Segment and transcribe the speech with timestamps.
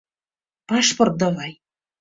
[0.67, 1.51] Пашпорт давай!..